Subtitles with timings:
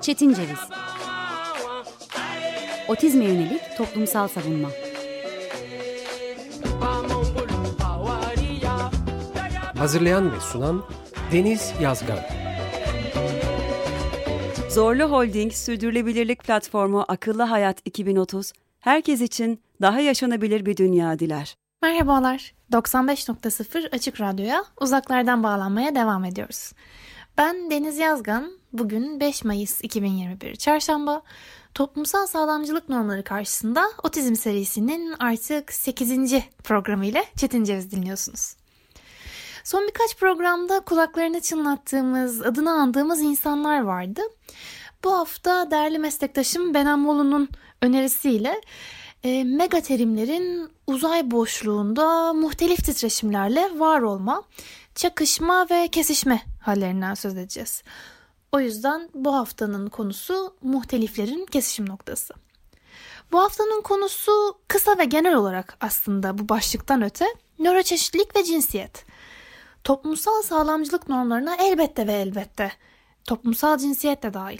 [0.00, 0.58] Çetin Ceviz.
[2.88, 4.68] Otizme yönelik toplumsal savunma.
[9.78, 10.84] Hazırlayan ve sunan
[11.32, 12.18] Deniz Yazgan.
[14.70, 21.56] Zorlu Holding Sürdürülebilirlik Platformu Akıllı Hayat 2030, herkes için daha yaşanabilir bir dünya diler.
[21.82, 26.72] Merhabalar, 95.0 Açık Radyo'ya uzaklardan bağlanmaya devam ediyoruz.
[27.38, 31.22] Ben Deniz Yazgan, bugün 5 Mayıs 2021 Çarşamba,
[31.74, 36.32] toplumsal sağlamcılık normları karşısında Otizm serisinin artık 8.
[36.64, 38.56] programı ile Çetin Ceviz dinliyorsunuz.
[39.64, 44.20] Son birkaç programda kulaklarını çınlattığımız, adını andığımız insanlar vardı.
[45.04, 47.48] Bu hafta değerli meslektaşım Benem Molu'nun
[47.82, 48.60] önerisiyle
[49.24, 54.42] e, mega terimlerin uzay boşluğunda muhtelif titreşimlerle var olma,
[54.94, 57.82] çakışma ve kesişme hallerinden söz edeceğiz.
[58.52, 62.34] O yüzden bu haftanın konusu muhteliflerin kesişim noktası.
[63.32, 67.26] Bu haftanın konusu kısa ve genel olarak aslında bu başlıktan öte
[67.58, 69.04] nöroçeşitlilik ve cinsiyet.
[69.84, 72.72] Toplumsal sağlamcılık normlarına elbette ve elbette
[73.28, 74.58] toplumsal cinsiyet de dahil.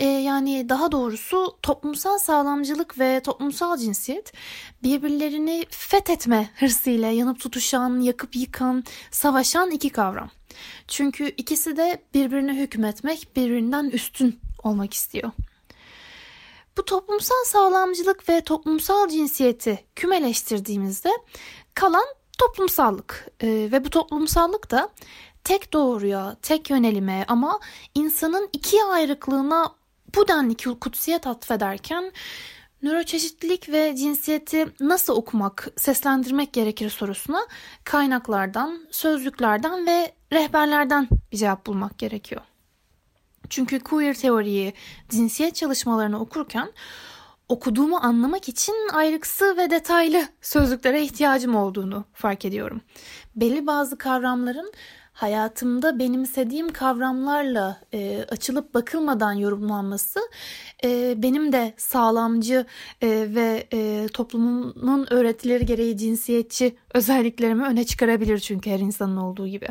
[0.00, 4.32] Ee, yani daha doğrusu toplumsal sağlamcılık ve toplumsal cinsiyet
[4.82, 10.30] birbirlerini fethetme hırsıyla yanıp tutuşan, yakıp yıkan, savaşan iki kavram.
[10.88, 15.30] Çünkü ikisi de birbirine hükmetmek, birbirinden üstün olmak istiyor.
[16.76, 21.10] Bu toplumsal sağlamcılık ve toplumsal cinsiyeti kümeleştirdiğimizde
[21.74, 22.04] kalan
[22.38, 24.88] toplumsallık ee, ve bu toplumsallık da
[25.44, 27.60] tek doğruya, tek yönelime ama
[27.94, 29.72] insanın iki ayrıklığına
[30.16, 32.12] bu denli kutsiyet atfederken
[32.82, 37.46] nöroçeşitlilik ve cinsiyeti nasıl okumak, seslendirmek gerekir sorusuna
[37.84, 42.42] kaynaklardan, sözlüklerden ve rehberlerden bir cevap bulmak gerekiyor.
[43.50, 44.74] Çünkü queer teoriyi,
[45.08, 46.72] cinsiyet çalışmalarını okurken
[47.48, 52.80] okuduğumu anlamak için ayrıksı ve detaylı sözlüklere ihtiyacım olduğunu fark ediyorum.
[53.36, 54.72] Belli bazı kavramların
[55.22, 60.20] hayatımda benimsediğim kavramlarla e, açılıp bakılmadan yorumlanması
[60.84, 62.66] e, benim de sağlamcı
[63.02, 69.68] e, ve e, toplumun öğretileri gereği cinsiyetçi özelliklerimi öne çıkarabilir çünkü her insanın olduğu gibi.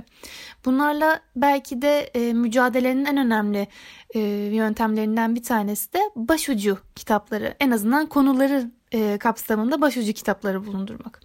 [0.65, 3.67] Bunlarla belki de e, mücadelenin en önemli
[4.15, 4.19] e,
[4.53, 11.21] yöntemlerinden bir tanesi de başucu kitapları en azından konuları e, kapsamında başucu kitapları bulundurmak.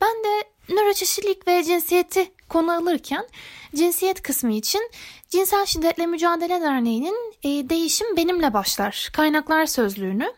[0.00, 3.26] Ben de nöroçeşitlilik ve cinsiyeti konu alırken
[3.74, 4.90] cinsiyet kısmı için
[5.28, 10.32] Cinsel Şiddetle Mücadele Derneği'nin e, Değişim Benimle Başlar kaynaklar sözlüğünü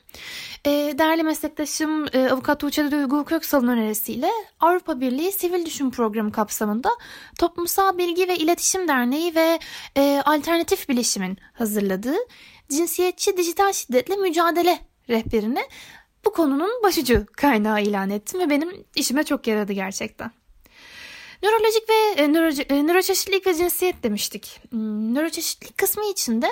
[0.65, 4.31] e, değerli meslektaşım e, Avukat Tuğçe Duygu Köksal'ın önerisiyle
[4.61, 6.91] Avrupa Birliği Sivil Düşün Programı kapsamında
[7.39, 9.59] Toplumsal Bilgi ve İletişim Derneği ve
[9.97, 12.17] e, Alternatif Bilişim'in hazırladığı
[12.69, 14.79] Cinsiyetçi Dijital Şiddetle Mücadele
[15.09, 15.61] rehberini
[16.25, 20.31] bu konunun başucu kaynağı ilan ettim ve benim işime çok yaradı gerçekten.
[21.47, 24.61] Nörolojik ve e, nöro, e, nöroçeşitlilik ve cinsiyet demiştik.
[24.71, 26.47] Hmm, nöroçeşitlilik kısmı içinde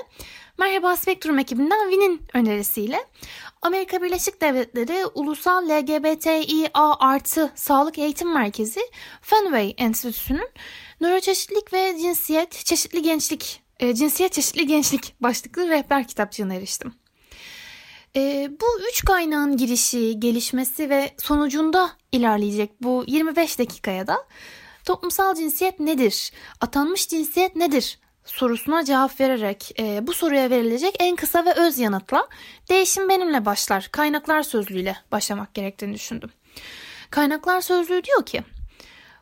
[0.58, 3.04] Merhaba Spektrum ekibinden Vin'in önerisiyle
[3.62, 8.80] Amerika Birleşik Devletleri Ulusal LGBTİA artı Sağlık Eğitim Merkezi
[9.22, 10.48] Fenway Enstitüsü'nün
[11.00, 16.94] nöroçeşitlilik ve cinsiyet çeşitli gençlik e, cinsiyet çeşitli gençlik başlıklı rehber kitapçığına eriştim.
[18.16, 24.26] E, bu üç kaynağın girişi, gelişmesi ve sonucunda ilerleyecek bu 25 dakikaya da
[24.84, 31.44] toplumsal cinsiyet nedir, atanmış cinsiyet nedir sorusuna cevap vererek e, bu soruya verilecek en kısa
[31.44, 32.28] ve öz yanıtla
[32.68, 36.30] değişim benimle başlar kaynaklar sözlüğüyle başlamak gerektiğini düşündüm.
[37.10, 38.42] Kaynaklar sözlüğü diyor ki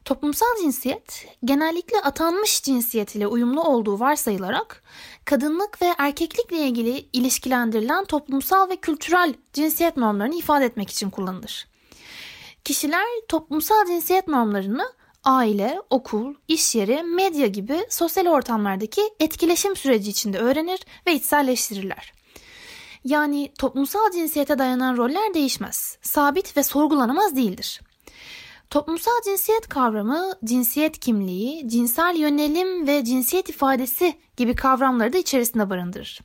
[0.04, 4.82] Toplumsal cinsiyet genellikle atanmış cinsiyet ile uyumlu olduğu varsayılarak
[5.24, 11.68] kadınlık ve erkeklikle ilgili ilişkilendirilen toplumsal ve kültürel cinsiyet normlarını ifade etmek için kullanılır.
[12.64, 14.92] Kişiler toplumsal cinsiyet normlarını
[15.24, 22.12] aile, okul, iş yeri, medya gibi sosyal ortamlardaki etkileşim süreci içinde öğrenir ve içselleştirirler.
[23.04, 27.80] Yani toplumsal cinsiyete dayanan roller değişmez, sabit ve sorgulanamaz değildir.
[28.70, 36.20] Toplumsal cinsiyet kavramı, cinsiyet kimliği, cinsel yönelim ve cinsiyet ifadesi gibi kavramları da içerisinde barındırır.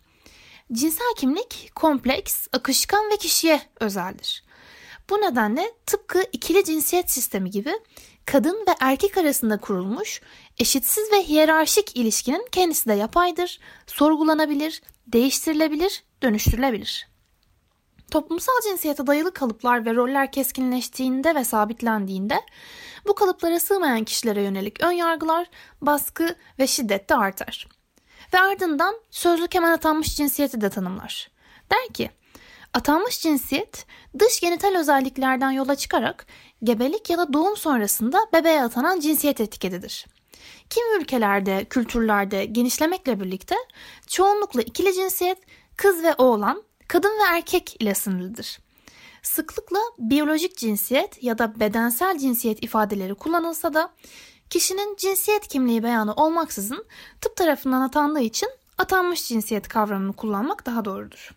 [0.73, 4.43] Cinsel kimlik kompleks, akışkan ve kişiye özeldir.
[5.09, 7.73] Bu nedenle tıpkı ikili cinsiyet sistemi gibi
[8.27, 10.21] kadın ve erkek arasında kurulmuş
[10.57, 17.07] eşitsiz ve hiyerarşik ilişkinin kendisi de yapaydır, sorgulanabilir, değiştirilebilir, dönüştürülebilir.
[18.11, 22.41] Toplumsal cinsiyete dayalı kalıplar ve roller keskinleştiğinde ve sabitlendiğinde
[23.07, 25.49] bu kalıplara sığmayan kişilere yönelik ön yargılar,
[25.81, 27.67] baskı ve şiddet de artar.
[28.33, 31.31] Ve ardından sözlük hemen atanmış cinsiyeti de tanımlar.
[31.71, 32.11] Der ki,
[32.73, 33.85] atanmış cinsiyet
[34.19, 36.25] dış genital özelliklerden yola çıkarak
[36.63, 40.05] gebelik ya da doğum sonrasında bebeğe atanan cinsiyet etiketidir.
[40.69, 43.55] Kimi ülkelerde, kültürlerde genişlemekle birlikte
[44.07, 45.37] çoğunlukla ikili cinsiyet
[45.77, 48.59] kız ve oğlan, kadın ve erkek ile sınırlıdır.
[49.21, 53.93] Sıklıkla biyolojik cinsiyet ya da bedensel cinsiyet ifadeleri kullanılsa da
[54.49, 56.85] kişinin cinsiyet kimliği beyanı olmaksızın
[57.21, 61.31] tıp tarafından atandığı için atanmış cinsiyet kavramını kullanmak daha doğrudur.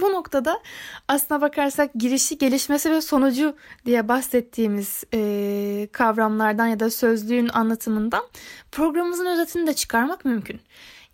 [0.00, 0.62] Bu noktada
[1.08, 3.56] aslına bakarsak girişi, gelişmesi ve sonucu
[3.86, 8.24] diye bahsettiğimiz e, kavramlardan ya da sözlüğün anlatımından
[8.72, 10.60] programımızın özetini de çıkarmak mümkün.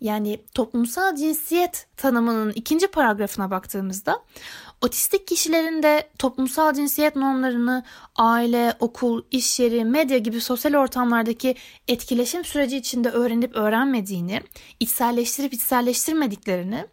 [0.01, 4.19] Yani toplumsal cinsiyet tanımının ikinci paragrafına baktığımızda
[4.81, 7.83] otistik kişilerin de toplumsal cinsiyet normlarını
[8.15, 11.55] aile, okul, iş yeri, medya gibi sosyal ortamlardaki
[11.87, 14.41] etkileşim süreci içinde öğrenip öğrenmediğini,
[14.79, 16.85] içselleştirip içselleştirmediklerini,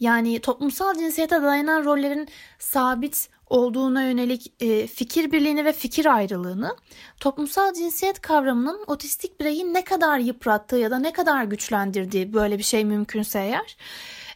[0.00, 6.76] yani toplumsal cinsiyete dayanan rollerin sabit olduğuna yönelik e, fikir birliğini ve fikir ayrılığını,
[7.20, 12.62] toplumsal cinsiyet kavramının otistik bireyi ne kadar yıprattığı ya da ne kadar güçlendirdiği böyle bir
[12.62, 13.76] şey mümkünse eğer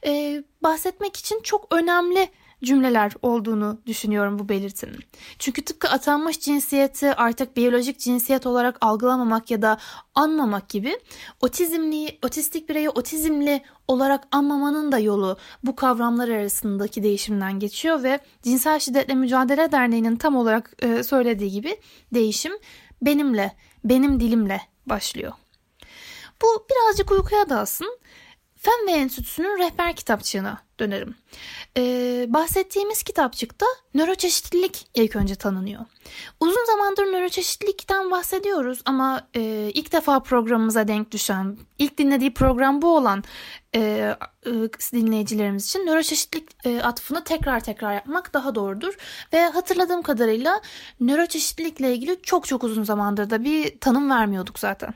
[0.06, 2.28] e, bahsetmek için çok önemli
[2.64, 4.98] cümleler olduğunu düşünüyorum bu belirtinin.
[5.38, 9.78] Çünkü tıpkı atanmış cinsiyeti artık biyolojik cinsiyet olarak algılamamak ya da
[10.14, 10.98] anmamak gibi
[11.40, 18.78] otizmli, otistik bireyi otizmli olarak anmamanın da yolu bu kavramlar arasındaki değişimden geçiyor ve Cinsel
[18.78, 21.80] Şiddetle Mücadele Derneği'nin tam olarak e, söylediği gibi
[22.14, 22.52] değişim
[23.02, 25.32] benimle, benim dilimle başlıyor.
[26.42, 27.98] Bu birazcık uykuya dalsın.
[28.64, 31.14] Fen ve Enstitüsü'nün rehber kitapçığına dönerim.
[31.76, 35.84] Ee, bahsettiğimiz kitapçıkta nöroçeşitlilik ilk önce tanınıyor.
[36.40, 42.96] Uzun zamandır nöroçeşitlilikten bahsediyoruz ama e, ilk defa programımıza denk düşen, ilk dinlediği program bu
[42.96, 43.24] olan
[43.74, 43.80] e,
[44.46, 44.50] e,
[44.92, 48.94] dinleyicilerimiz için nöroçeşitlilik e, atfını tekrar tekrar yapmak daha doğrudur.
[49.32, 50.60] Ve hatırladığım kadarıyla
[51.00, 54.94] nöroçeşitlilikle ilgili çok çok uzun zamandır da bir tanım vermiyorduk zaten.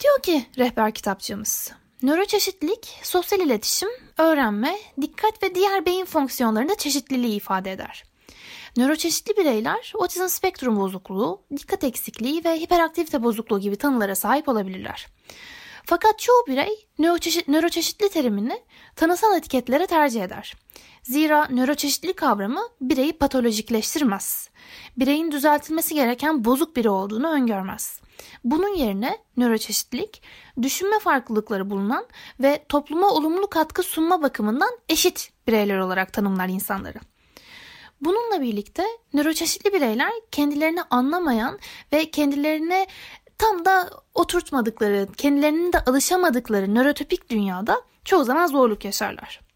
[0.00, 3.88] Diyor ki rehber kitapçığımız, Nöroçeşitlilik, sosyal iletişim,
[4.18, 8.04] öğrenme, dikkat ve diğer beyin fonksiyonlarında çeşitliliği ifade eder.
[8.76, 15.06] Nöroçeşitli bireyler otizm spektrum bozukluğu, dikkat eksikliği ve hiperaktivite bozukluğu gibi tanılara sahip olabilirler.
[15.84, 18.62] Fakat çoğu birey nöroçeşit, nöroçeşitli terimini
[18.96, 20.54] tanısal etiketlere tercih eder.
[21.10, 24.50] Zira nöroçeşitli kavramı bireyi patolojikleştirmez.
[24.96, 28.00] Bireyin düzeltilmesi gereken bozuk biri olduğunu öngörmez.
[28.44, 30.22] Bunun yerine nöroçeşitlilik,
[30.62, 32.06] düşünme farklılıkları bulunan
[32.40, 36.98] ve topluma olumlu katkı sunma bakımından eşit bireyler olarak tanımlar insanları.
[38.00, 41.58] Bununla birlikte nöroçeşitli bireyler kendilerini anlamayan
[41.92, 42.86] ve kendilerine
[43.38, 49.49] tam da oturtmadıkları, kendilerinin de alışamadıkları nörotipik dünyada çoğu zaman zorluk yaşarlar.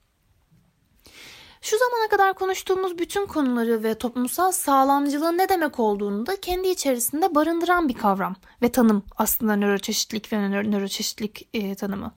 [1.64, 7.34] Şu zamana kadar konuştuğumuz bütün konuları ve toplumsal sağlamcılığın ne demek olduğunu da kendi içerisinde
[7.34, 12.14] barındıran bir kavram ve tanım aslında nöroçeşitlilik ve nö nöroçeşitlilik e, tanımı.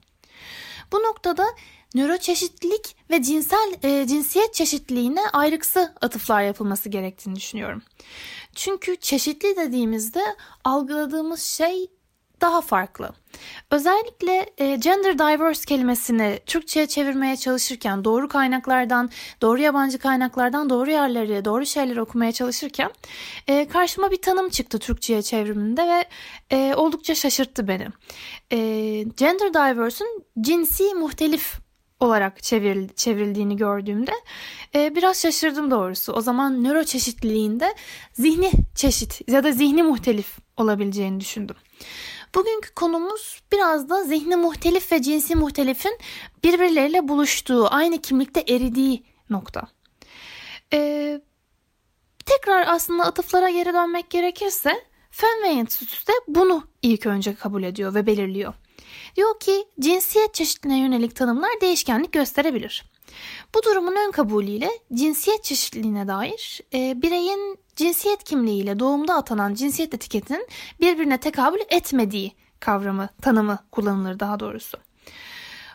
[0.92, 1.46] Bu noktada
[1.94, 7.82] nöroçeşitlilik ve cinsel e, cinsiyet çeşitliliğine ayrıksı atıflar yapılması gerektiğini düşünüyorum.
[8.54, 10.22] Çünkü çeşitli dediğimizde
[10.64, 11.90] algıladığımız şey
[12.40, 13.10] daha farklı.
[13.70, 19.10] Özellikle e, gender diverse kelimesini Türkçe'ye çevirmeye çalışırken doğru kaynaklardan,
[19.42, 22.90] doğru yabancı kaynaklardan doğru yerleri, doğru şeyleri okumaya çalışırken
[23.48, 26.04] e, karşıma bir tanım çıktı Türkçe'ye çevriminde ve
[26.50, 27.86] e, oldukça şaşırttı beni.
[29.16, 31.58] Gender diverse'ün cinsi muhtelif
[32.00, 34.12] olarak çevril, çevrildiğini gördüğümde
[34.74, 36.12] e, biraz şaşırdım doğrusu.
[36.12, 37.74] O zaman nöro çeşitliliğinde
[38.12, 41.56] zihni çeşit ya da zihni muhtelif olabileceğini düşündüm.
[42.34, 45.98] Bugünkü konumuz biraz da zihni muhtelif ve cinsi muhtelifin
[46.44, 49.62] birbirleriyle buluştuğu, aynı kimlikte eridiği nokta.
[50.72, 51.20] Ee,
[52.26, 58.06] tekrar aslında atıflara geri dönmek gerekirse Fenway Enstitüsü de bunu ilk önce kabul ediyor ve
[58.06, 58.54] belirliyor.
[59.16, 62.84] Diyor ki cinsiyet çeşitliliğine yönelik tanımlar değişkenlik gösterebilir.
[63.54, 70.46] Bu durumun ön kabulüyle cinsiyet çeşitliliğine dair e, bireyin cinsiyet kimliğiyle doğumda atanan cinsiyet etiketinin
[70.80, 74.78] birbirine tekabül etmediği kavramı, tanımı kullanılır daha doğrusu.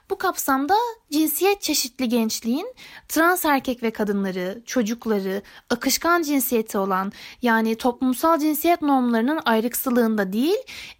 [0.09, 0.75] Bu kapsamda
[1.11, 2.75] cinsiyet çeşitli gençliğin
[3.07, 7.11] trans erkek ve kadınları, çocukları, akışkan cinsiyeti olan
[7.41, 10.57] yani toplumsal cinsiyet normlarının ayrıksılığında değil,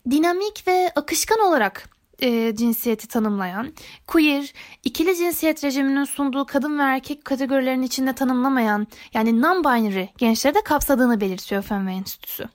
[0.10, 1.90] dinamik ve akışkan olarak
[2.24, 3.74] e, cinsiyeti tanımlayan,
[4.08, 4.54] queer,
[4.84, 11.22] ikili cinsiyet rejiminin sunduğu kadın ve erkek kategorilerinin içinde tanımlamayan yani non-binary gençleri de kapsadığını
[11.22, 12.50] belirtiyor Fenway Enstitüsü.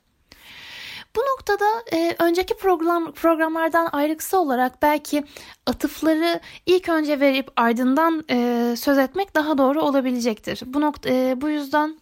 [1.17, 5.25] Bu noktada e, önceki program programlardan ayrıksı olarak belki
[5.67, 10.63] atıfları ilk önce verip ardından e, söz etmek daha doğru olabilecektir.
[10.67, 12.01] Bu nokta e, bu yüzden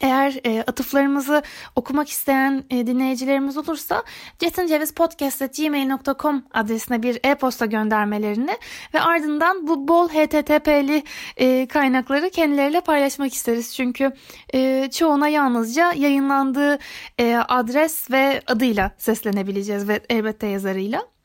[0.00, 1.42] eğer e, atıflarımızı
[1.76, 4.04] okumak isteyen e, dinleyicilerimiz olursa
[4.38, 8.56] cetincevizpodcast.gmail.com adresine bir e-posta göndermelerini
[8.94, 11.02] ve ardından bu bol HTTP'li
[11.36, 13.74] e, kaynakları kendileriyle paylaşmak isteriz.
[13.74, 14.12] Çünkü
[14.54, 16.78] e, çoğuna yalnızca yayınlandığı
[17.18, 21.15] e, adres ve adıyla seslenebileceğiz ve elbette yazarıyla.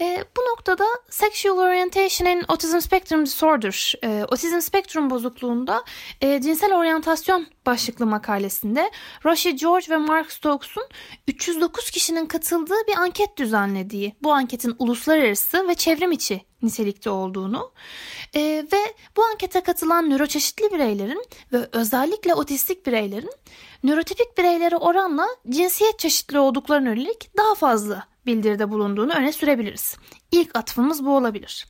[0.00, 5.84] E, bu noktada Sexual Orientation in Autism Spectrum Disorder, e, otizm spektrum bozukluğunda
[6.20, 8.90] e, cinsel oryantasyon başlıklı makalesinde
[9.24, 10.88] Roshi George ve Mark Stokes'un
[11.28, 17.72] 309 kişinin katıldığı bir anket düzenlediği, bu anketin uluslararası ve çevrim içi nitelikte olduğunu
[18.34, 18.40] e,
[18.72, 23.32] ve bu ankete katılan nöroçeşitli bireylerin ve özellikle otistik bireylerin
[23.84, 29.96] nörotipik bireylere oranla cinsiyet çeşitli olduklarına yönelik daha fazla bildiride bulunduğunu öne sürebiliriz.
[30.32, 31.66] İlk atfımız bu olabilir.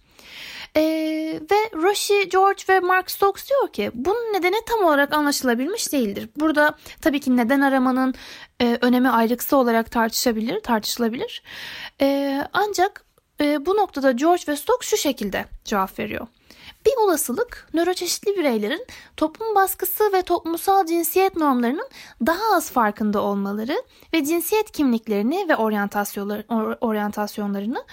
[0.76, 6.28] Ee, ve Roshi, George ve Mark Stokes diyor ki bunun nedeni tam olarak anlaşılabilmiş değildir.
[6.36, 8.14] Burada tabii ki neden aramanın
[8.60, 11.42] e, önemi ayrıksı olarak tartışabilir, tartışılabilir.
[12.00, 13.04] E, ancak
[13.40, 16.26] e, bu noktada George ve Stokes şu şekilde cevap veriyor.
[16.86, 18.86] Bir olasılık nöroçeşitli bireylerin
[19.16, 21.88] toplum baskısı ve toplumsal cinsiyet normlarının
[22.26, 23.82] daha az farkında olmaları
[24.14, 25.56] ve cinsiyet kimliklerini ve
[26.80, 27.84] oryantasyonlarını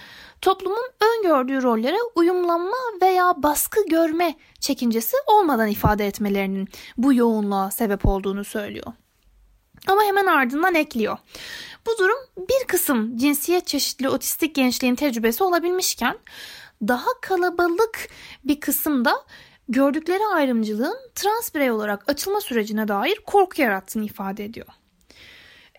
[0.42, 6.68] toplumun öngördüğü rollere uyumlanma veya baskı görme çekincesi olmadan ifade etmelerinin
[6.98, 8.94] bu yoğunluğa sebep olduğunu söylüyor.
[9.88, 11.18] Ama hemen ardından ekliyor.
[11.88, 16.18] Bu durum bir kısım cinsiyet çeşitli otistik gençliğin tecrübesi olabilmişken
[16.88, 18.10] daha kalabalık
[18.44, 19.26] bir kısımda
[19.70, 24.68] gördükleri ayrımcılığın trans birey olarak açılma sürecine dair korku yarattığını ifade ediyor.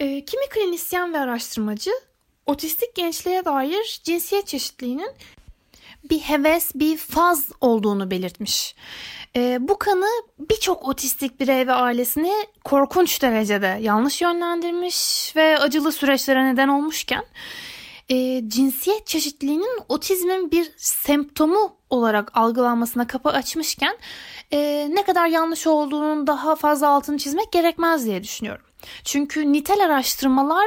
[0.00, 1.90] E, kimi klinisyen ve araştırmacı
[2.46, 5.10] otistik gençliğe dair cinsiyet çeşitliliğinin
[6.10, 8.74] bir heves, bir faz olduğunu belirtmiş.
[9.36, 12.32] E, bu kanı birçok otistik birey ve ailesini
[12.64, 17.24] korkunç derecede yanlış yönlendirmiş ve acılı süreçlere neden olmuşken
[18.12, 23.96] e, cinsiyet çeşitliliğinin otizmin bir semptomu olarak algılanmasına kapı açmışken
[24.52, 28.64] e, ne kadar yanlış olduğunun daha fazla altını çizmek gerekmez diye düşünüyorum.
[29.04, 30.66] Çünkü nitel araştırmalar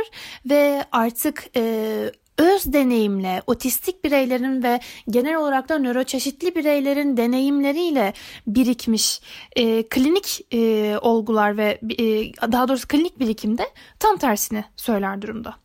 [0.49, 8.13] ve artık e, öz deneyimle otistik bireylerin ve genel olarak da nöroçeşitli bireylerin deneyimleriyle
[8.47, 9.21] birikmiş
[9.55, 12.05] e, klinik e, olgular ve e,
[12.51, 13.63] daha doğrusu klinik birikimde
[13.99, 15.64] tam tersini söyler durumda.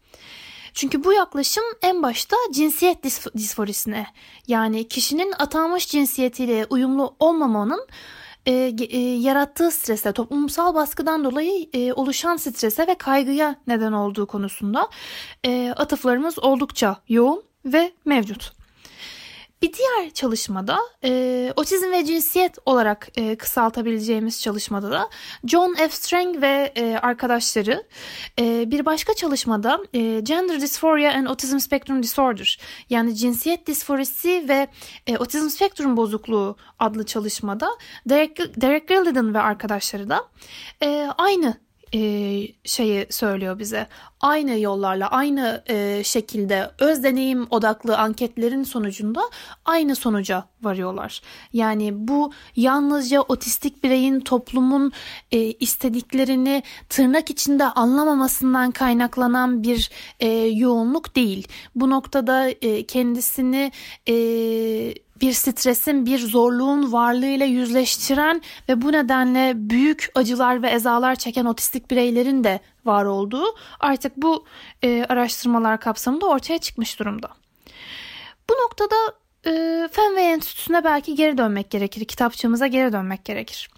[0.74, 3.04] Çünkü bu yaklaşım en başta cinsiyet
[3.36, 4.06] disforisine
[4.48, 7.86] yani kişinin atanmış cinsiyetiyle uyumlu olmamanın
[8.46, 14.88] e, e, yarattığı strese, toplumsal baskıdan dolayı e, oluşan strese ve kaygıya neden olduğu konusunda
[15.46, 18.59] e, atıflarımız oldukça yoğun ve mevcut.
[19.62, 25.10] Bir diğer çalışmada e, otizm ve cinsiyet olarak e, kısaltabileceğimiz çalışmada da
[25.44, 25.88] John F.
[25.88, 27.84] Strang ve e, arkadaşları
[28.38, 32.58] e, bir başka çalışmada e, Gender Dysphoria and Autism Spectrum Disorder
[32.90, 34.68] yani cinsiyet disforisi ve
[35.06, 37.70] e, otizm spektrum bozukluğu adlı çalışmada
[38.06, 40.28] Derek, Derek Gillidan ve arkadaşları da
[40.82, 41.60] e, aynı
[41.94, 42.00] e,
[42.64, 43.86] şeyi söylüyor bize.
[44.20, 49.20] Aynı yollarla, aynı e, şekilde öz deneyim odaklı anketlerin sonucunda
[49.64, 51.22] aynı sonuca varıyorlar.
[51.52, 54.92] Yani bu yalnızca otistik bireyin toplumun
[55.32, 61.48] e, istediklerini tırnak içinde anlamamasından kaynaklanan bir e, yoğunluk değil.
[61.74, 63.72] Bu noktada e, kendisini
[64.08, 64.14] e,
[65.20, 71.90] bir stresin, bir zorluğun varlığıyla yüzleştiren ve bu nedenle büyük acılar ve ezalar çeken otistik
[71.90, 73.44] bireylerin de var olduğu
[73.80, 74.44] artık bu
[74.82, 77.28] e, araştırmalar kapsamında ortaya çıkmış durumda.
[78.50, 78.96] Bu noktada
[79.46, 79.50] e,
[79.92, 83.70] Fenway Enstitüsü'ne belki geri dönmek gerekir, kitapçığımıza geri dönmek gerekir.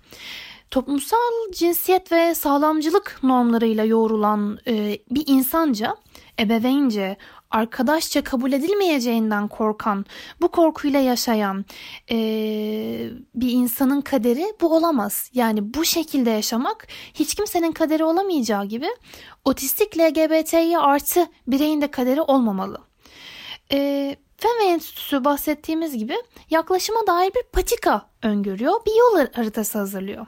[0.71, 5.97] Toplumsal cinsiyet ve sağlamcılık normlarıyla yoğrulan e, bir insanca,
[6.41, 7.17] ebeveynce,
[7.53, 10.07] arkadaşça kabul edilmeyeceğinden korkan,
[10.41, 11.65] bu korkuyla yaşayan
[12.11, 12.17] e,
[13.35, 15.31] bir insanın kaderi bu olamaz.
[15.35, 18.89] Yani bu şekilde yaşamak hiç kimsenin kaderi olamayacağı gibi
[19.45, 22.79] otistik LGBTİ artı bireyin de kaderi olmamalı.
[23.73, 26.15] E, Fenway Enstitüsü bahsettiğimiz gibi
[26.51, 30.27] yaklaşıma dair bir patika öngörüyor, bir yol haritası hazırlıyor.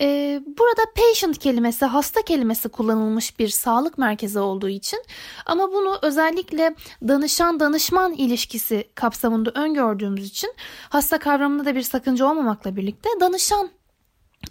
[0.00, 5.04] Ee, burada patient kelimesi, hasta kelimesi kullanılmış bir sağlık merkezi olduğu için
[5.46, 6.74] ama bunu özellikle
[7.08, 10.54] danışan-danışman ilişkisi kapsamında öngördüğümüz için
[10.88, 13.70] hasta kavramında da bir sakınca olmamakla birlikte danışan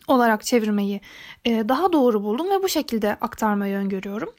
[0.07, 1.01] olarak çevirmeyi
[1.45, 4.33] e, daha doğru buldum ve bu şekilde aktarmayı öngörüyorum.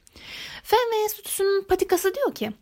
[0.62, 2.53] Fenway Enstitüsü'nün patikası diyor ki,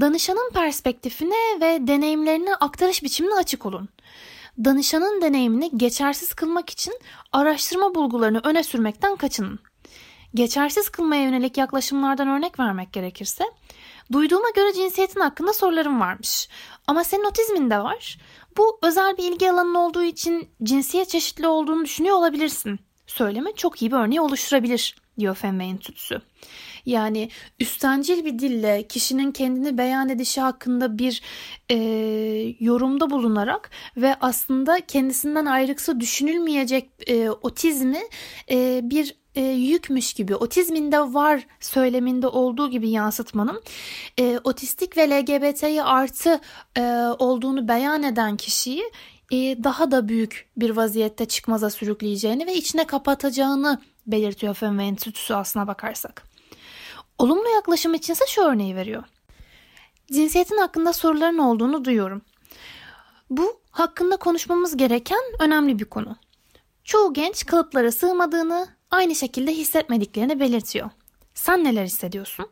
[0.00, 3.88] danışanın perspektifine ve deneyimlerine aktarış biçimine açık olun.
[4.64, 6.94] Danışanın deneyimini geçersiz kılmak için
[7.32, 9.58] araştırma bulgularını öne sürmekten kaçının.
[10.34, 13.44] Geçersiz kılmaya yönelik yaklaşımlardan örnek vermek gerekirse,
[14.12, 16.48] duyduğuma göre cinsiyetin hakkında sorularım varmış.
[16.86, 18.18] Ama senin otizmin de var.
[18.56, 22.80] Bu özel bir ilgi alanın olduğu için cinsiyet çeşitli olduğunu düşünüyor olabilirsin.
[23.06, 26.20] Söyleme çok iyi bir örneği oluşturabilir diyor Fenway Enstitüsü.
[26.88, 27.28] Yani
[27.60, 31.22] üstencil bir dille kişinin kendini beyan edişi hakkında bir
[31.70, 31.76] e,
[32.60, 38.00] yorumda bulunarak ve aslında kendisinden ayrıksı düşünülmeyecek e, otizmi
[38.50, 43.62] e, bir e, yükmüş gibi otizminde var söyleminde olduğu gibi yansıtmanın
[44.18, 46.40] e, otistik ve LGBT'yi artı
[46.76, 46.82] e,
[47.18, 48.82] olduğunu beyan eden kişiyi
[49.32, 55.66] e, daha da büyük bir vaziyette çıkmaza sürükleyeceğini ve içine kapatacağını belirtiyor Fenway Enstitüsü aslına
[55.66, 56.27] bakarsak.
[57.18, 59.04] Olumlu yaklaşım içinse şu örneği veriyor.
[60.12, 62.22] Cinsiyetin hakkında soruların olduğunu duyuyorum.
[63.30, 66.16] Bu hakkında konuşmamız gereken önemli bir konu.
[66.84, 70.90] Çoğu genç kalıplara sığmadığını, aynı şekilde hissetmediklerini belirtiyor.
[71.34, 72.46] Sen neler hissediyorsun?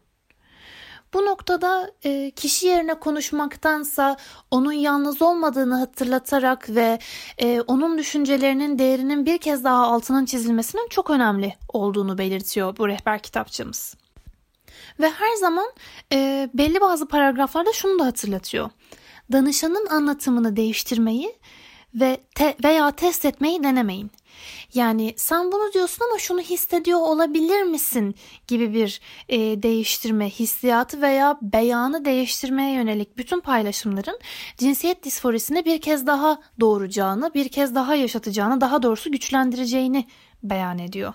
[1.15, 4.17] Bu noktada e, kişi yerine konuşmaktansa
[4.51, 6.99] onun yalnız olmadığını hatırlatarak ve
[7.39, 13.19] e, onun düşüncelerinin değerinin bir kez daha altının çizilmesinin çok önemli olduğunu belirtiyor bu rehber
[13.19, 13.95] kitapçımız.
[15.01, 15.67] Ve her zaman
[16.13, 18.71] e, belli bazı paragraflarda şunu da hatırlatıyor.
[19.33, 21.35] Danışanın anlatımını değiştirmeyi
[21.95, 24.11] ve te veya test etmeyi denemeyin.
[24.75, 28.15] Yani sen bunu diyorsun ama şunu hissediyor olabilir misin
[28.49, 34.19] gibi bir e, değiştirme, hissiyatı veya beyanı değiştirmeye yönelik bütün paylaşımların
[34.59, 40.07] cinsiyet disforisini bir kez daha doğuracağını, bir kez daha yaşatacağını, daha doğrusu güçlendireceğini
[40.43, 41.15] beyan ediyor.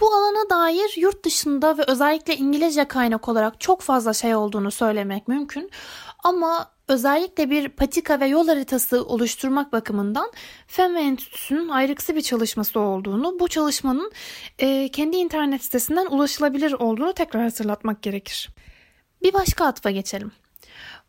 [0.00, 5.28] Bu alana dair yurt dışında ve özellikle İngilizce kaynak olarak çok fazla şey olduğunu söylemek
[5.28, 5.70] mümkün.
[6.24, 10.32] Ama özellikle bir patika ve yol haritası oluşturmak bakımından
[10.66, 14.12] FEMA Enstitüsü'nün ayrıksı bir çalışması olduğunu, bu çalışmanın
[14.58, 18.48] e, kendi internet sitesinden ulaşılabilir olduğunu tekrar hatırlatmak gerekir.
[19.22, 20.32] Bir başka atfa geçelim.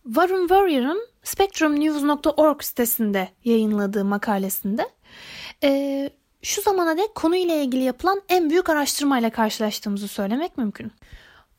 [0.06, 4.90] Warren Warrior'ın spectrumnews.org sitesinde yayınladığı makalesinde
[5.64, 6.10] e,
[6.42, 10.92] şu zamana dek konuyla ilgili yapılan en büyük araştırmayla karşılaştığımızı söylemek mümkün.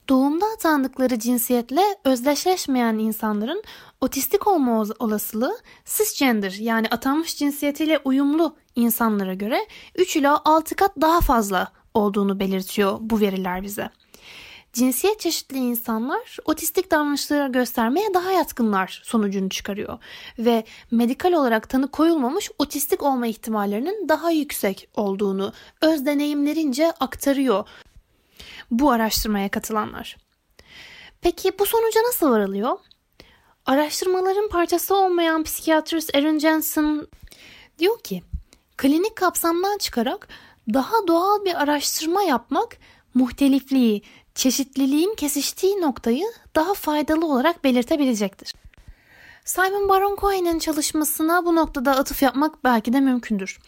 [0.08, 3.62] Doğumda atandıkları cinsiyetle özdeşleşmeyen insanların
[4.00, 11.20] otistik olma olasılığı cisgender yani atanmış cinsiyetiyle uyumlu insanlara göre 3 ila 6 kat daha
[11.20, 13.90] fazla olduğunu belirtiyor bu veriler bize.
[14.72, 19.98] Cinsiyet çeşitli insanlar otistik davranışları göstermeye daha yatkınlar sonucunu çıkarıyor
[20.38, 25.52] ve medikal olarak tanı koyulmamış otistik olma ihtimallerinin daha yüksek olduğunu
[25.82, 27.68] öz deneyimlerince aktarıyor
[28.70, 30.16] bu araştırmaya katılanlar.
[31.20, 32.78] Peki bu sonuca nasıl varılıyor?
[33.66, 37.06] Araştırmaların parçası olmayan psikiyatrist Erin Jensen
[37.78, 38.22] diyor ki,
[38.76, 40.28] klinik kapsamdan çıkarak
[40.74, 42.76] daha doğal bir araştırma yapmak
[43.14, 44.02] muhtelifliği,
[44.40, 46.24] çeşitliliğin kesiştiği noktayı
[46.56, 48.52] daha faydalı olarak belirtebilecektir.
[49.44, 53.58] Simon Baron Cohen'in çalışmasına bu noktada atıf yapmak belki de mümkündür.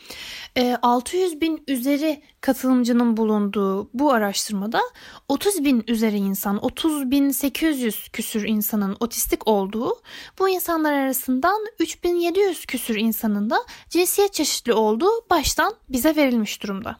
[0.56, 4.80] E, ee, 600 bin üzeri katılımcının bulunduğu bu araştırmada
[5.28, 10.00] 30 bin üzeri insan, 30 bin 800 küsür insanın otistik olduğu,
[10.38, 13.58] bu insanlar arasından 3700 küsür insanın da
[13.90, 16.96] cinsiyet çeşitli olduğu baştan bize verilmiş durumda.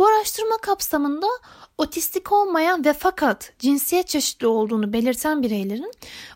[0.00, 1.26] Bu araştırma kapsamında
[1.78, 5.92] otistik olmayan ve fakat cinsiyet çeşitli olduğunu belirten bireylerin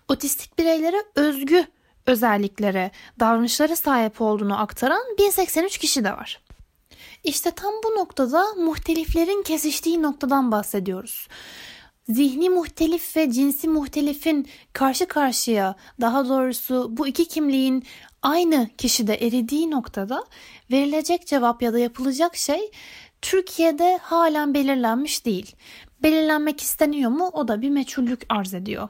[0.08, 1.66] otistik bireylere özgü
[2.06, 6.40] özelliklere, davranışlara sahip olduğunu aktaran 1083 kişi de var.
[7.24, 11.28] İşte tam bu noktada muhteliflerin kesiştiği noktadan bahsediyoruz.
[12.08, 17.84] Zihni muhtelif ve cinsi muhtelifin karşı karşıya daha doğrusu bu iki kimliğin
[18.22, 20.24] aynı kişide eridiği noktada
[20.70, 22.70] verilecek cevap ya da yapılacak şey
[23.24, 25.56] Türkiye'de halen belirlenmiş değil.
[26.02, 28.88] Belirlenmek isteniyor mu o da bir meçhullük arz ediyor.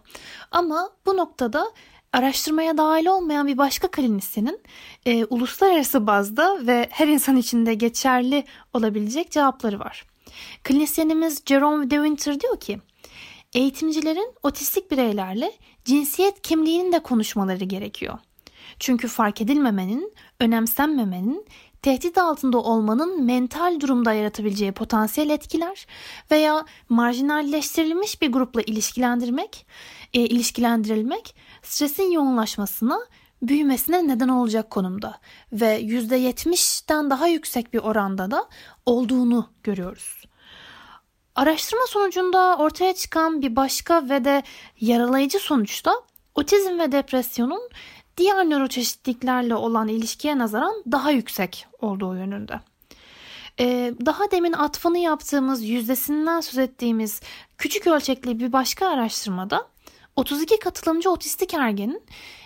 [0.51, 1.73] Ama bu noktada
[2.12, 4.61] araştırmaya dahil olmayan bir başka klinisyenin
[5.07, 10.07] e, uluslararası bazda ve her insan için de geçerli olabilecek cevapları var.
[10.64, 12.81] Klinisyenimiz Jerome De Winter diyor ki,
[13.53, 15.53] eğitimcilerin otistik bireylerle
[15.85, 18.18] cinsiyet kimliğinin de konuşmaları gerekiyor.
[18.79, 21.47] Çünkü fark edilmemenin, önemsenmemenin,
[21.85, 25.87] tehdit altında olmanın mental durumda yaratabileceği potansiyel etkiler
[26.31, 29.66] veya marjinalleştirilmiş bir grupla ilişkilendirmek,
[30.14, 32.99] e, ilişkilendirilmek stresin yoğunlaşmasına,
[33.42, 35.18] büyümesine neden olacak konumda
[35.53, 38.49] ve %70'den daha yüksek bir oranda da
[38.87, 40.25] olduğunu görüyoruz.
[41.35, 44.42] Araştırma sonucunda ortaya çıkan bir başka ve de
[44.81, 45.94] yaralayıcı sonuçta
[46.35, 47.70] otizm ve depresyonun
[48.16, 52.61] diğer nöroçeşitliklerle olan ilişkiye nazaran daha yüksek olduğu yönünde.
[53.61, 57.20] Ee, daha demin atfını yaptığımız yüzdesinden söz ettiğimiz
[57.59, 59.68] küçük ölçekli bir başka araştırmada
[60.16, 62.03] 32 katılımcı otistik ergenin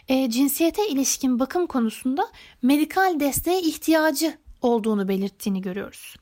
[0.09, 2.29] e, cinsiyete ilişkin bakım konusunda
[2.63, 6.17] medikal desteğe ihtiyacı olduğunu belirttiğini görüyoruz.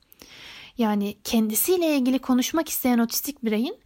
[0.78, 3.76] Yani kendisiyle ilgili konuşmak isteyen otistik bireyin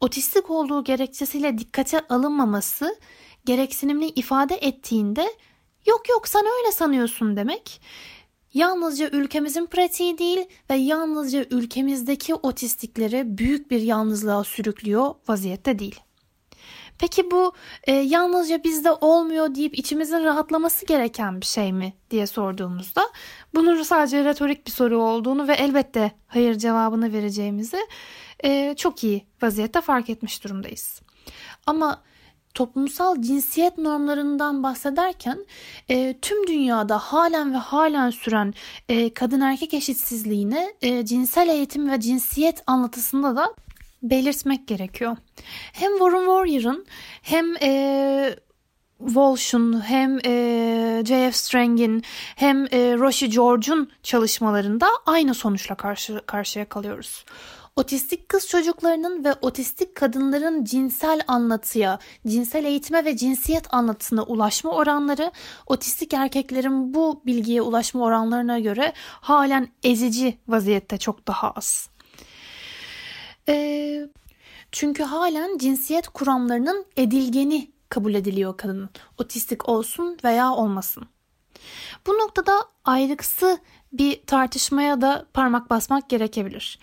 [0.00, 2.96] otistik olduğu gerekçesiyle dikkate alınmaması
[3.46, 5.26] gereksinimli ifade ettiğinde
[5.86, 7.80] yok yok sen öyle sanıyorsun demek
[8.56, 16.00] yalnızca ülkemizin pratiği değil ve yalnızca ülkemizdeki otistikleri büyük bir yalnızlığa sürüklüyor vaziyette değil.
[16.98, 17.52] Peki bu
[17.84, 23.02] e, yalnızca bizde olmuyor deyip içimizin rahatlaması gereken bir şey mi diye sorduğumuzda
[23.54, 27.78] bunun sadece retorik bir soru olduğunu ve elbette hayır cevabını vereceğimizi
[28.44, 31.00] e, çok iyi vaziyette fark etmiş durumdayız.
[31.66, 32.02] Ama
[32.56, 35.46] toplumsal cinsiyet normlarından bahsederken
[35.88, 38.54] e, tüm dünyada halen ve halen süren
[38.88, 43.54] e, kadın erkek eşitsizliğine e, cinsel eğitim ve cinsiyet anlatısında da
[44.02, 45.16] belirtmek gerekiyor.
[45.72, 46.86] Hem Warren Warrior'ın
[47.22, 48.36] hem e,
[48.98, 51.32] Walsh'un hem e, J.F.
[51.32, 52.02] Strang'in
[52.36, 57.24] hem e, Roshi George'un çalışmalarında aynı sonuçla karşı karşıya kalıyoruz.
[57.76, 65.32] Otistik kız çocuklarının ve otistik kadınların cinsel anlatıya, cinsel eğitime ve cinsiyet anlatısına ulaşma oranları
[65.66, 71.90] otistik erkeklerin bu bilgiye ulaşma oranlarına göre halen ezici vaziyette çok daha az.
[73.48, 74.08] E,
[74.72, 78.90] çünkü halen cinsiyet kuramlarının edilgeni kabul ediliyor kadının.
[79.18, 81.08] Otistik olsun veya olmasın.
[82.06, 82.52] Bu noktada
[82.84, 83.58] ayrıksı
[83.98, 86.78] bir tartışmaya da parmak basmak gerekebilir.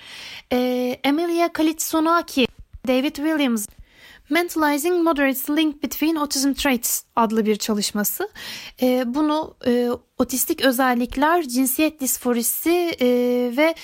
[0.51, 0.57] E,
[1.03, 2.47] Emilia Kalitsonaki,
[2.87, 3.67] David Williams
[4.29, 8.29] Mentalizing Moderate's Link Between Autism Traits adlı bir çalışması.
[8.81, 13.07] E, bunu e, otistik özellikler, cinsiyet disforisi e,
[13.57, 13.75] ve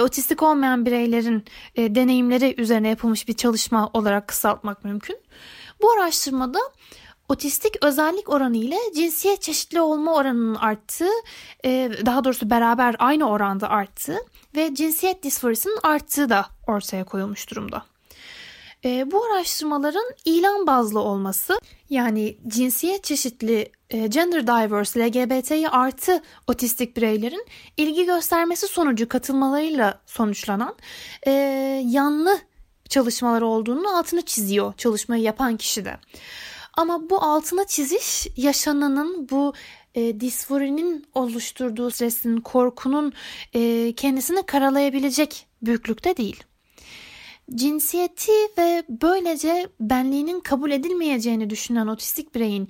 [0.00, 5.16] otistik olmayan bireylerin e, deneyimleri üzerine yapılmış bir çalışma olarak kısaltmak mümkün.
[5.82, 6.58] Bu araştırmada
[7.28, 11.10] otistik özellik oranı ile cinsiyet çeşitli olma oranının arttığı,
[11.64, 14.18] e, daha doğrusu beraber aynı oranda arttığı
[14.56, 17.84] ve cinsiyet disforisinin arttığı da ortaya koyulmuş durumda.
[18.84, 21.60] E, bu araştırmaların ilan bazlı olması
[21.90, 30.76] yani cinsiyet çeşitli e, gender diverse LGBT'yi artı otistik bireylerin ilgi göstermesi sonucu katılmalarıyla sonuçlanan
[31.26, 31.30] e,
[31.86, 32.38] yanlı
[32.88, 35.96] çalışmalar olduğunu altını çiziyor çalışmayı yapan kişi de.
[36.78, 39.52] Ama bu altına çiziş yaşananın bu
[39.94, 43.12] e, disforinin oluşturduğu stresin, korkunun
[43.54, 46.44] e, kendisini karalayabilecek büyüklükte değil
[47.54, 52.68] cinsiyeti ve böylece benliğinin kabul edilmeyeceğini düşünen otistik bireyin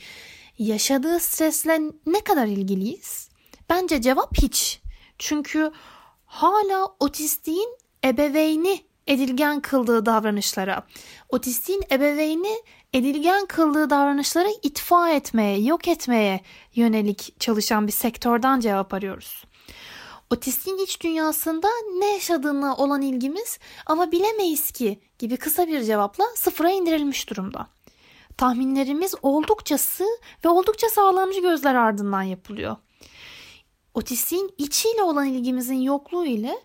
[0.58, 3.28] yaşadığı stresle ne kadar ilgiliyiz?
[3.70, 4.80] Bence cevap hiç.
[5.18, 5.72] Çünkü
[6.26, 10.86] hala otistiğin ebeveyni edilgen kıldığı davranışlara,
[11.28, 16.40] otistiğin ebeveyni edilgen kıldığı davranışları itfa etmeye, yok etmeye
[16.74, 19.44] yönelik çalışan bir sektörden cevap arıyoruz.
[20.30, 26.70] Otistin iç dünyasında ne yaşadığına olan ilgimiz ama bilemeyiz ki gibi kısa bir cevapla sıfıra
[26.70, 27.66] indirilmiş durumda.
[28.36, 30.04] Tahminlerimiz oldukça sığ
[30.44, 32.76] ve oldukça sağlamcı gözler ardından yapılıyor.
[33.94, 36.58] Otistin içiyle olan ilgimizin yokluğu ile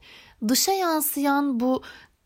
[0.47, 1.81] dışa yansıyan bu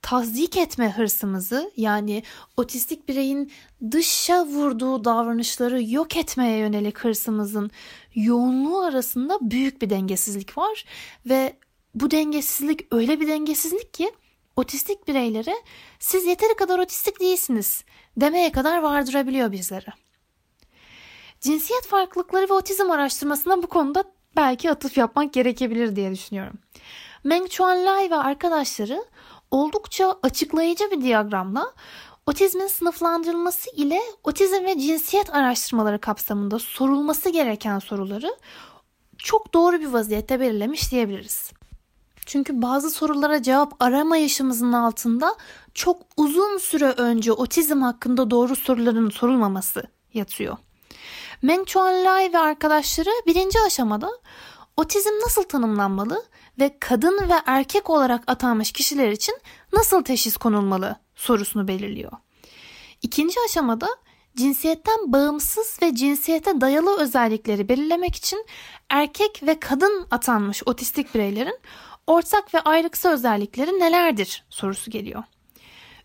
[0.07, 2.23] tasdik etme hırsımızı yani
[2.57, 3.51] otistik bireyin
[3.91, 7.71] dışa vurduğu davranışları yok etmeye yönelik hırsımızın
[8.15, 10.85] yoğunluğu arasında büyük bir dengesizlik var
[11.25, 11.57] ve
[11.95, 14.11] bu dengesizlik öyle bir dengesizlik ki
[14.55, 15.55] otistik bireylere
[15.99, 17.83] siz yeteri kadar otistik değilsiniz
[18.17, 19.93] demeye kadar vardırabiliyor bizlere.
[21.41, 24.03] Cinsiyet farklılıkları ve otizm araştırmasına bu konuda
[24.35, 26.59] belki atıf yapmak gerekebilir diye düşünüyorum.
[27.23, 29.05] Meng Chuan Lai ve arkadaşları
[29.51, 31.73] oldukça açıklayıcı bir diyagramla
[32.25, 38.35] otizmin sınıflandırılması ile otizm ve cinsiyet araştırmaları kapsamında sorulması gereken soruları
[39.17, 41.51] çok doğru bir vaziyette belirlemiş diyebiliriz.
[42.25, 45.35] Çünkü bazı sorulara cevap aramayışımızın altında
[45.73, 49.83] çok uzun süre önce otizm hakkında doğru soruların sorulmaması
[50.13, 50.57] yatıyor.
[51.41, 54.09] Meng Chuan Lai ve arkadaşları birinci aşamada
[54.77, 56.23] otizm nasıl tanımlanmalı
[56.59, 59.35] ve kadın ve erkek olarak atanmış kişiler için
[59.73, 62.11] nasıl teşhis konulmalı sorusunu belirliyor.
[63.01, 63.87] İkinci aşamada
[64.37, 68.45] cinsiyetten bağımsız ve cinsiyete dayalı özellikleri belirlemek için
[68.89, 71.59] erkek ve kadın atanmış otistik bireylerin
[72.07, 75.23] ortak ve ayrıksı özellikleri nelerdir sorusu geliyor.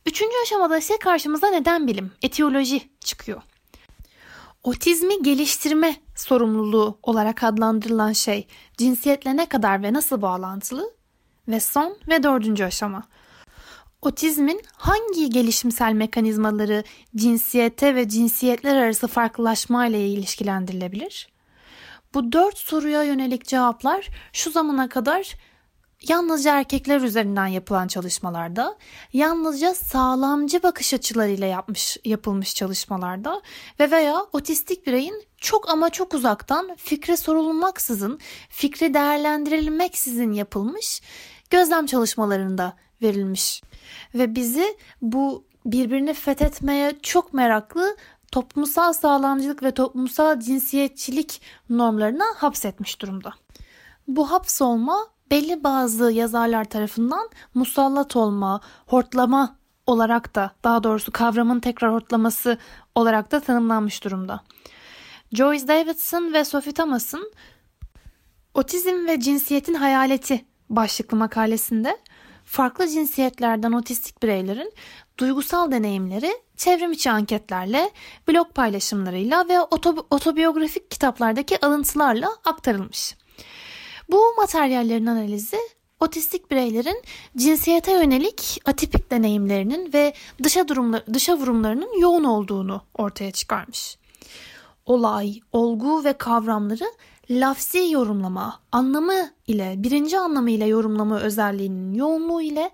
[0.07, 3.43] Üçüncü aşamada ise karşımıza neden bilim, etiyoloji çıkıyor.
[4.65, 8.47] Otizmi geliştirme sorumluluğu olarak adlandırılan şey
[8.79, 10.91] cinsiyetle ne kadar ve nasıl bağlantılı?
[11.49, 13.03] Ve son ve dördüncü aşama.
[14.03, 16.85] Otizmin hangi gelişimsel mekanizmaları
[17.17, 21.29] cinsiyete ve cinsiyetler arası farklılaşma ile ilişkilendirilebilir?
[22.15, 25.35] Bu dört soruya yönelik cevaplar şu zamana kadar
[26.09, 28.77] yalnızca erkekler üzerinden yapılan çalışmalarda,
[29.13, 33.43] yalnızca sağlamcı bakış açılarıyla yapmış yapılmış çalışmalarda
[33.81, 41.03] ve veya otistik bireyin çok ama çok uzaktan fikre sorulmaksızın, fikri değerlendirilmeksizin yapılmış
[41.51, 43.63] gözlem çalışmalarında verilmiş.
[44.15, 47.97] Ve bizi bu birbirini fethetmeye çok meraklı
[48.33, 53.33] toplumsal sağlamcılık ve toplumsal cinsiyetçilik normlarına hapsetmiş durumda.
[54.09, 61.93] Bu hapsolma belli bazı yazarlar tarafından musallat olma, hortlama olarak da daha doğrusu kavramın tekrar
[61.93, 62.59] hortlaması
[62.95, 64.41] olarak da tanımlanmış durumda.
[65.33, 67.33] Joyce Davidson ve Sophie Thomas'ın
[68.55, 71.99] Otizm ve Cinsiyetin Hayaleti başlıklı makalesinde
[72.45, 74.73] farklı cinsiyetlerden otistik bireylerin
[75.19, 77.91] duygusal deneyimleri çevrim içi anketlerle,
[78.29, 79.61] blog paylaşımlarıyla ve
[80.11, 83.22] otobiyografik kitaplardaki alıntılarla aktarılmış.
[84.13, 85.59] Bu materyallerin analizi
[86.01, 87.03] otistik bireylerin
[87.37, 93.99] cinsiyete yönelik atipik deneyimlerinin ve dışa durumlar, dışa vurumlarının yoğun olduğunu ortaya çıkarmış.
[94.87, 96.85] Olay, olgu ve kavramları
[97.31, 102.71] lafsi yorumlama, anlamı ile, birinci anlamı ile yorumlama özelliğinin yoğunluğu ile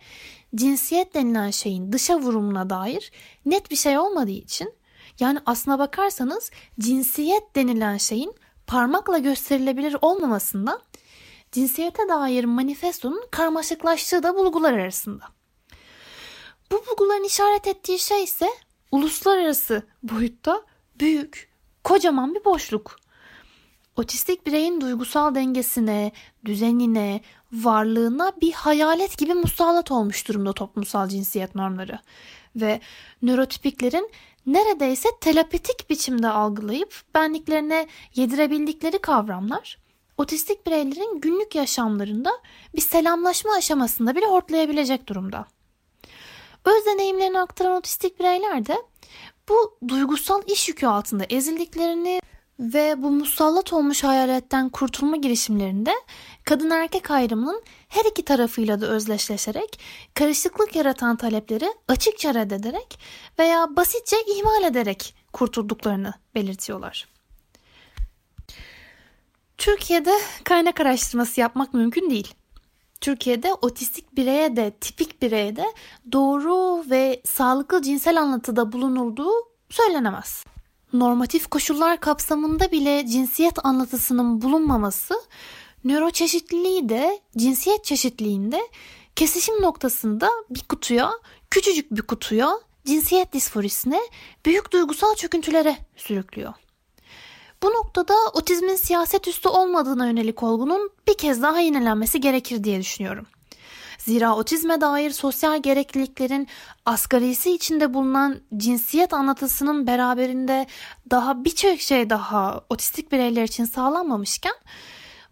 [0.55, 3.13] cinsiyet denilen şeyin dışa vurumuna dair
[3.47, 4.73] net bir şey olmadığı için
[5.21, 8.35] yani aslına bakarsanız cinsiyet denilen şeyin
[8.67, 10.81] parmakla gösterilebilir olmamasından
[11.53, 15.25] cinsiyete dair manifestonun karmaşıklaştığı da bulgular arasında.
[16.73, 18.49] Bu bulguların işaret ettiği şey ise
[18.93, 20.63] uluslararası boyutta
[21.01, 21.49] büyük,
[21.85, 22.97] kocaman bir boşluk.
[23.97, 26.13] Otistik bireyin duygusal dengesine,
[26.45, 27.21] düzenine,
[27.53, 31.99] varlığına bir hayalet gibi musallat olmuş durumda toplumsal cinsiyet normları.
[32.57, 32.81] Ve
[33.23, 34.11] nörotipiklerin
[34.47, 39.79] neredeyse telepatik biçimde algılayıp benliklerine yedirebildikleri kavramlar
[40.19, 42.31] otistik bireylerin günlük yaşamlarında
[42.77, 45.47] bir selamlaşma aşamasında bile hortlayabilecek durumda.
[46.65, 48.83] Öz deneyimlerini aktaran otistik bireyler de
[49.49, 52.21] bu duygusal iş yükü altında ezildiklerini
[52.61, 55.93] ve bu musallat olmuş hayaletten kurtulma girişimlerinde
[56.45, 59.81] kadın erkek ayrımının her iki tarafıyla da özdeşleşerek
[60.15, 62.99] karışıklık yaratan talepleri açıkça reddederek
[63.39, 67.18] veya basitçe ihmal ederek kurtulduklarını belirtiyorlar.
[69.59, 72.35] Türkiye'de kaynak araştırması yapmak mümkün değil.
[73.01, 75.65] Türkiye'de otistik bireye de tipik bireye de
[76.13, 79.33] doğru ve sağlıklı cinsel anlatıda bulunulduğu
[79.71, 80.45] söylenemez.
[80.93, 85.15] Normatif koşullar kapsamında bile cinsiyet anlatısının bulunmaması
[85.85, 88.61] nöroçeşitliliği de cinsiyet çeşitliliğinde
[89.17, 91.11] kesişim noktasında bir kutuya,
[91.51, 92.51] küçücük bir kutuya,
[92.85, 94.01] cinsiyet disforisine,
[94.47, 96.55] büyük duygusal çöküntülere sürüklüyor.
[97.63, 103.27] Bu noktada otizmin siyaset üstü olmadığına yönelik olgunun bir kez daha yenilenmesi gerekir diye düşünüyorum.
[103.99, 106.49] Zira otizme dair sosyal gerekliliklerin
[106.87, 110.67] asgarisi içinde bulunan cinsiyet anlatısının beraberinde
[111.11, 114.55] daha birçok şey daha otistik bireyler için sağlanmamışken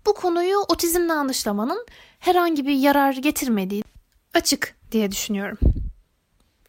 [0.06, 1.86] bu konuyu otizmle anlaşlamanın
[2.18, 3.84] herhangi bir yarar getirmediği
[4.34, 5.58] açık diye düşünüyorum.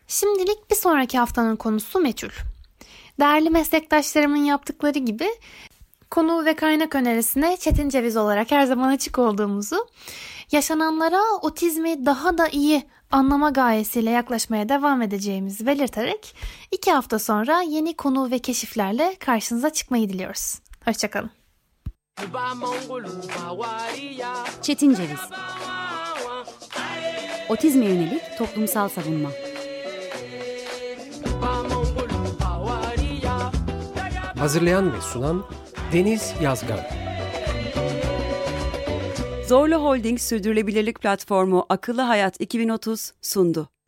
[0.07, 2.56] Şimdilik bir sonraki haftanın konusu meçhul.
[3.19, 5.27] Değerli meslektaşlarımın yaptıkları gibi
[6.11, 9.87] konu ve kaynak önerisine Çetin Ceviz olarak her zaman açık olduğumuzu,
[10.51, 16.35] yaşananlara otizmi daha da iyi anlama gayesiyle yaklaşmaya devam edeceğimizi belirterek
[16.71, 20.59] iki hafta sonra yeni konu ve keşiflerle karşınıza çıkmayı diliyoruz.
[20.85, 21.31] Hoşçakalın.
[24.61, 25.19] Çetin Ceviz
[27.49, 29.29] Otizme yönelik toplumsal savunma
[34.39, 35.45] Hazırlayan ve sunan
[35.93, 36.79] Deniz Yazgan.
[39.47, 43.69] Zorlu Holding Sürdürülebilirlik Platformu Akıllı Hayat 2030 sundu.